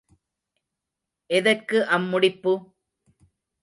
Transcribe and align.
எதற்கு 1.29 1.77
அம் 1.89 2.07
முடிப்பு? 2.07 2.53